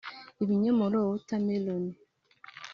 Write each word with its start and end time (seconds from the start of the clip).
ibinyomoro 0.43 0.97
water 1.09 1.39
melon 1.45 1.83